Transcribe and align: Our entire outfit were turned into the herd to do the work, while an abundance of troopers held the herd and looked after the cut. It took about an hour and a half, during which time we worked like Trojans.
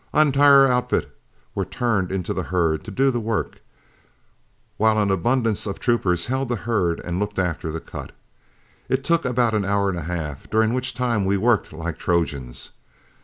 Our 0.15 0.23
entire 0.23 0.65
outfit 0.65 1.15
were 1.53 1.63
turned 1.63 2.11
into 2.11 2.33
the 2.33 2.41
herd 2.49 2.83
to 2.85 2.89
do 2.89 3.11
the 3.11 3.19
work, 3.19 3.61
while 4.77 4.97
an 4.97 5.11
abundance 5.11 5.67
of 5.67 5.79
troopers 5.79 6.25
held 6.25 6.49
the 6.49 6.55
herd 6.55 6.99
and 7.01 7.19
looked 7.19 7.37
after 7.37 7.71
the 7.71 7.81
cut. 7.81 8.11
It 8.89 9.03
took 9.03 9.25
about 9.25 9.53
an 9.53 9.63
hour 9.63 9.89
and 9.89 9.99
a 9.99 10.09
half, 10.09 10.49
during 10.49 10.73
which 10.73 10.95
time 10.95 11.23
we 11.23 11.37
worked 11.37 11.71
like 11.71 11.99
Trojans. 11.99 12.71